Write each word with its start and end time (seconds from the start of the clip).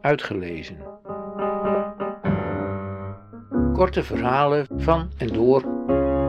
Uitgelezen. 0.00 0.78
Korte 3.72 4.02
verhalen 4.02 4.66
van 4.76 5.12
en 5.18 5.26
door 5.26 5.60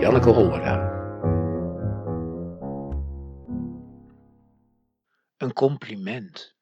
Janneke 0.00 0.30
Hollera. 0.30 0.94
Een 5.36 5.52
compliment. 5.52 6.54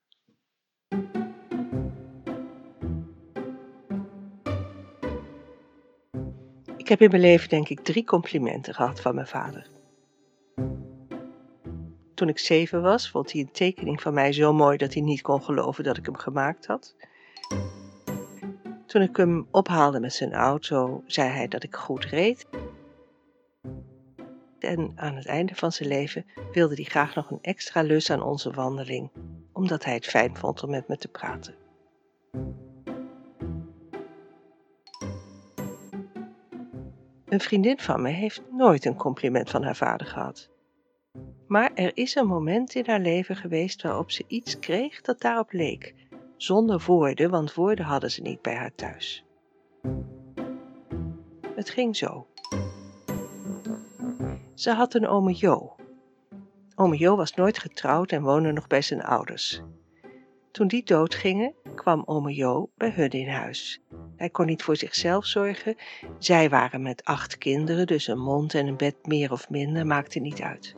Ik 6.77 6.89
heb 6.89 7.01
in 7.01 7.11
mijn 7.11 7.23
leven 7.23 7.49
denk 7.49 7.69
ik 7.69 7.81
drie 7.81 8.05
complimenten 8.05 8.75
gehad 8.75 9.01
van 9.01 9.15
mijn 9.15 9.27
vader. 9.27 9.67
Toen 12.15 12.29
ik 12.29 12.39
zeven 12.39 12.83
was, 12.83 13.11
vond 13.11 13.33
hij 13.33 13.41
een 13.41 13.51
tekening 13.51 14.01
van 14.03 14.15
mij 14.15 14.33
zo 14.33 14.53
mooi 14.53 14.77
dat 14.77 14.95
hij 14.95 15.03
niet 15.03 15.23
kon 15.23 15.43
geloven 15.43 15.85
dat 15.85 15.97
ik 15.97 16.05
hem 16.05 16.17
gemaakt 16.17 16.67
had. 16.67 16.97
Toen 18.87 19.03
ik 19.03 19.17
hem 19.17 19.47
ophaalde 19.51 20.01
met 20.01 20.13
zijn 20.13 20.33
auto, 20.33 21.03
zei 21.07 21.31
hij 21.31 21.49
dat 21.49 21.63
ik 21.63 21.75
goed 21.75 22.05
reed. 22.05 22.47
En 24.59 24.93
aan 24.95 25.15
het 25.15 25.27
einde 25.27 25.55
van 25.55 25.73
zijn 25.73 25.89
leven 25.89 26.27
wilde 26.53 26.75
hij 26.75 26.85
graag 26.85 27.15
nog 27.15 27.31
een 27.31 27.43
extra 27.43 27.83
lus 27.83 28.11
aan 28.11 28.23
onze 28.23 28.51
wandeling, 28.51 29.11
omdat 29.53 29.85
hij 29.85 29.95
het 29.95 30.07
fijn 30.07 30.37
vond 30.37 30.63
om 30.63 30.71
met 30.71 30.89
me 30.89 30.97
te 30.97 31.09
praten. 31.09 31.55
Een 37.29 37.41
vriendin 37.41 37.79
van 37.79 38.03
me 38.03 38.09
heeft 38.09 38.43
nooit 38.51 38.85
een 38.85 38.97
compliment 38.97 39.51
van 39.51 39.63
haar 39.63 39.77
vader 39.77 40.07
gehad. 40.07 40.54
Maar 41.47 41.71
er 41.75 41.91
is 41.95 42.15
een 42.15 42.27
moment 42.27 42.75
in 42.75 42.87
haar 42.87 43.01
leven 43.01 43.37
geweest 43.37 43.83
waarop 43.83 44.11
ze 44.11 44.25
iets 44.27 44.59
kreeg 44.59 45.01
dat 45.01 45.21
daarop 45.21 45.53
leek, 45.53 45.95
zonder 46.37 46.83
woorden, 46.87 47.31
want 47.31 47.55
woorden 47.55 47.85
hadden 47.85 48.11
ze 48.11 48.23
niet 48.23 48.43
bij 48.43 48.55
haar 48.55 48.75
thuis. 48.75 49.25
Het 51.55 51.71
ging 51.71 51.97
zo. 51.97 52.27
Ze 54.55 54.71
had 54.71 54.95
een 54.95 55.07
ome 55.07 55.35
Jo. 55.37 55.77
Ome 56.75 56.97
Jo 56.97 57.17
was 57.17 57.35
nooit 57.35 57.59
getrouwd 57.59 58.13
en 58.13 58.23
woonde 58.23 58.53
nog 58.53 58.67
bij 58.67 58.83
zijn 58.83 59.03
ouders. 59.03 59.63
Toen 60.51 60.69
die 60.69 60.85
doodgingen, 60.85 61.55
kwam 61.75 62.03
ome 62.05 62.35
Jo 62.35 62.71
bij 62.77 62.91
hun 62.91 63.11
in 63.11 63.29
huis. 63.29 63.83
Hij 64.17 64.31
kon 64.31 64.47
niet 64.47 64.63
voor 64.63 64.77
zichzelf 64.77 65.27
zorgen. 65.27 65.77
Zij 66.19 66.49
waren 66.49 66.83
met 66.83 67.05
acht 67.05 67.39
kinderen, 67.39 67.87
dus 67.87 68.07
een 68.07 68.19
mond 68.19 68.55
en 68.55 68.67
een 68.67 68.77
bed 68.77 69.07
meer 69.07 69.33
of 69.33 69.51
minder 69.51 69.87
maakte 69.87 70.19
niet 70.19 70.41
uit. 70.41 70.75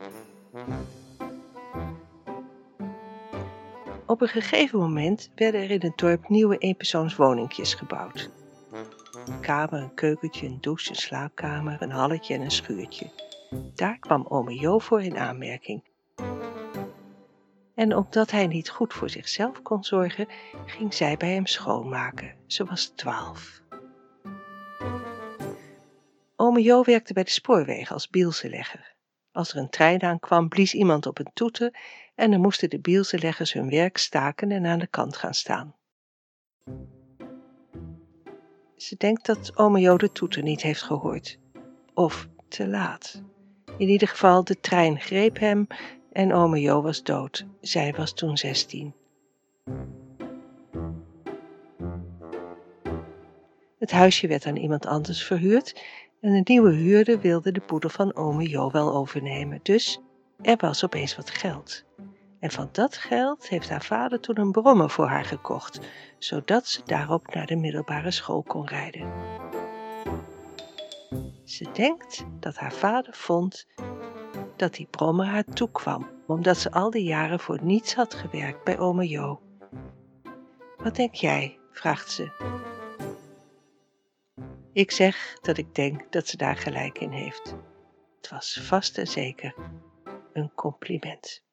Op 4.05 4.21
een 4.21 4.27
gegeven 4.27 4.79
moment 4.79 5.31
werden 5.35 5.61
er 5.61 5.71
in 5.71 5.81
het 5.81 5.97
dorp 5.97 6.29
nieuwe 6.29 6.57
eenpersoonswoningjes 6.57 7.73
gebouwd. 7.73 8.29
Een 9.25 9.39
kamer, 9.39 9.81
een 9.81 9.93
keukentje, 9.93 10.47
een 10.47 10.57
douche, 10.61 10.89
een 10.89 10.95
slaapkamer, 10.95 11.81
een 11.81 11.91
halletje 11.91 12.33
en 12.33 12.41
een 12.41 12.51
schuurtje. 12.51 13.11
Daar 13.75 13.99
kwam 13.99 14.25
ome 14.27 14.59
Jo 14.59 14.79
voor 14.79 15.01
in 15.01 15.17
aanmerking. 15.17 15.83
En 17.75 17.95
omdat 17.95 18.31
hij 18.31 18.47
niet 18.47 18.69
goed 18.69 18.93
voor 18.93 19.09
zichzelf 19.09 19.61
kon 19.61 19.83
zorgen, 19.83 20.27
ging 20.65 20.93
zij 20.93 21.17
bij 21.17 21.33
hem 21.33 21.45
schoonmaken. 21.45 22.35
Ze 22.45 22.65
was 22.65 22.85
twaalf. 22.85 23.61
Ome 26.35 26.61
Jo 26.61 26.83
werkte 26.83 27.13
bij 27.13 27.23
de 27.23 27.29
spoorwegen 27.29 27.93
als 27.93 28.09
bielsenlegger. 28.09 28.96
Als 29.37 29.53
er 29.53 29.57
een 29.57 29.69
trein 29.69 30.01
aankwam, 30.01 30.49
blies 30.49 30.73
iemand 30.73 31.05
op 31.05 31.19
een 31.19 31.31
toeter 31.33 31.73
en 32.15 32.31
dan 32.31 32.41
moesten 32.41 32.69
de 32.69 32.79
bielsenleggers 32.79 33.53
hun 33.53 33.69
werk 33.69 33.97
staken 33.97 34.51
en 34.51 34.65
aan 34.65 34.79
de 34.79 34.87
kant 34.87 35.17
gaan 35.17 35.33
staan. 35.33 35.75
Ze 38.75 38.95
denkt 38.97 39.25
dat 39.25 39.57
ome 39.57 39.79
Jo 39.79 39.97
de 39.97 40.11
toeter 40.11 40.43
niet 40.43 40.61
heeft 40.61 40.81
gehoord. 40.81 41.39
Of 41.93 42.27
te 42.47 42.67
laat. 42.67 43.23
In 43.77 43.89
ieder 43.89 44.07
geval, 44.07 44.43
de 44.43 44.59
trein 44.59 44.99
greep 44.99 45.39
hem 45.39 45.67
en 46.11 46.33
ome 46.33 46.61
Jo 46.61 46.81
was 46.81 47.03
dood. 47.03 47.45
Zij 47.61 47.93
was 47.93 48.13
toen 48.13 48.37
zestien. 48.37 48.93
Het 53.79 53.91
huisje 53.91 54.27
werd 54.27 54.45
aan 54.45 54.55
iemand 54.55 54.85
anders 54.85 55.23
verhuurd 55.23 55.81
en 56.21 56.33
de 56.33 56.41
nieuwe 56.43 56.73
huurder 56.73 57.19
wilde 57.19 57.51
de 57.51 57.59
poedel 57.59 57.89
van 57.89 58.15
ome 58.15 58.49
Jo 58.49 58.71
wel 58.71 58.93
overnemen. 58.93 59.59
Dus 59.63 60.01
er 60.41 60.57
was 60.57 60.83
opeens 60.83 61.15
wat 61.15 61.29
geld. 61.29 61.85
En 62.39 62.51
van 62.51 62.69
dat 62.71 62.97
geld 62.97 63.49
heeft 63.49 63.69
haar 63.69 63.83
vader 63.83 64.19
toen 64.19 64.39
een 64.39 64.51
brommer 64.51 64.89
voor 64.89 65.07
haar 65.07 65.25
gekocht, 65.25 65.79
zodat 66.17 66.67
ze 66.67 66.81
daarop 66.85 67.33
naar 67.33 67.45
de 67.45 67.55
middelbare 67.55 68.11
school 68.11 68.43
kon 68.43 68.67
rijden. 68.67 69.11
Ze 71.43 71.71
denkt 71.73 72.25
dat 72.39 72.55
haar 72.55 72.73
vader 72.73 73.13
vond 73.13 73.67
dat 74.55 74.73
die 74.73 74.87
brommer 74.89 75.25
haar 75.25 75.43
toekwam, 75.43 76.07
omdat 76.27 76.57
ze 76.57 76.71
al 76.71 76.89
die 76.89 77.03
jaren 77.03 77.39
voor 77.39 77.59
niets 77.61 77.95
had 77.95 78.13
gewerkt 78.13 78.63
bij 78.63 78.79
ome 78.79 79.07
Jo. 79.07 79.41
Wat 80.77 80.95
denk 80.95 81.13
jij? 81.13 81.59
vraagt 81.71 82.11
ze. 82.11 82.31
Ik 84.77 84.91
zeg 84.91 85.37
dat 85.41 85.57
ik 85.57 85.75
denk 85.75 86.11
dat 86.11 86.27
ze 86.27 86.37
daar 86.37 86.55
gelijk 86.55 86.99
in 86.99 87.11
heeft. 87.11 87.55
Het 88.17 88.29
was 88.29 88.59
vast 88.63 88.97
en 88.97 89.07
zeker 89.07 89.55
een 90.33 90.51
compliment. 90.55 91.43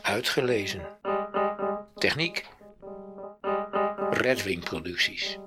Uitgelezen. 0.00 0.98
Techniek. 1.94 2.48
Redwing 4.10 4.64
Producties. 4.64 5.38